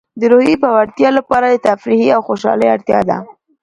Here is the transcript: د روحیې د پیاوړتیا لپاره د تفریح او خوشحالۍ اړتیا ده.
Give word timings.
د 0.19 0.21
روحیې 0.31 0.55
د 0.57 0.59
پیاوړتیا 0.61 1.09
لپاره 1.17 1.45
د 1.49 1.55
تفریح 1.67 2.07
او 2.15 2.21
خوشحالۍ 2.27 2.67
اړتیا 2.75 2.99
ده. 3.09 3.17